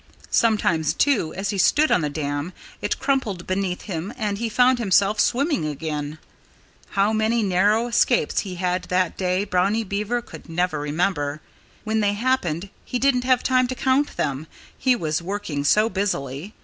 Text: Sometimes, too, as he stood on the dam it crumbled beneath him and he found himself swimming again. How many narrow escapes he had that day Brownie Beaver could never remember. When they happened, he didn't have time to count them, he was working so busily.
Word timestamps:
Sometimes, 0.31 0.95
too, 0.95 1.31
as 1.35 1.51
he 1.51 1.59
stood 1.59 1.91
on 1.91 2.01
the 2.01 2.09
dam 2.09 2.53
it 2.81 2.97
crumbled 2.97 3.45
beneath 3.45 3.83
him 3.83 4.11
and 4.17 4.39
he 4.39 4.49
found 4.49 4.79
himself 4.79 5.19
swimming 5.19 5.63
again. 5.63 6.17
How 6.97 7.13
many 7.13 7.43
narrow 7.43 7.85
escapes 7.85 8.39
he 8.39 8.55
had 8.55 8.85
that 8.85 9.15
day 9.15 9.43
Brownie 9.43 9.83
Beaver 9.83 10.23
could 10.23 10.49
never 10.49 10.79
remember. 10.79 11.39
When 11.83 11.99
they 11.99 12.13
happened, 12.13 12.69
he 12.83 12.97
didn't 12.97 13.25
have 13.25 13.43
time 13.43 13.67
to 13.67 13.75
count 13.75 14.17
them, 14.17 14.47
he 14.75 14.95
was 14.95 15.21
working 15.21 15.63
so 15.63 15.87
busily. 15.87 16.55